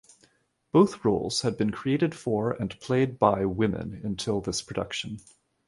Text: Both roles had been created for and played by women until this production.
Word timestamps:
Both 0.71 1.05
roles 1.05 1.41
had 1.41 1.57
been 1.59 1.69
created 1.71 2.15
for 2.15 2.53
and 2.53 2.71
played 2.79 3.19
by 3.19 3.45
women 3.45 4.01
until 4.03 4.41
this 4.41 4.63
production. 4.63 5.19